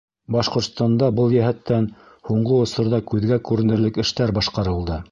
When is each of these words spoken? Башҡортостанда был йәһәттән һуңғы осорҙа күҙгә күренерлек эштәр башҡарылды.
Башҡортостанда 0.35 1.09
был 1.19 1.35
йәһәттән 1.35 1.85
һуңғы 2.31 2.59
осорҙа 2.65 3.05
күҙгә 3.13 3.41
күренерлек 3.53 4.07
эштәр 4.07 4.37
башҡарылды. 4.43 4.99